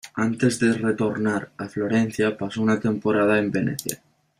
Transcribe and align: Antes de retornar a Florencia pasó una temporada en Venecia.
Antes 0.27 0.57
de 0.59 0.73
retornar 0.73 1.51
a 1.59 1.67
Florencia 1.69 2.35
pasó 2.35 2.63
una 2.63 2.79
temporada 2.79 3.37
en 3.37 3.51
Venecia. 3.51 4.01